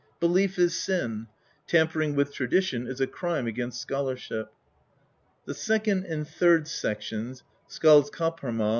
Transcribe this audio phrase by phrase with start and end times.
[0.19, 1.27] Belief is sin;
[1.67, 4.51] tampering with tradition is a crime against scholarship."
[5.45, 8.61] The second and third sections, Skaldskaparinal?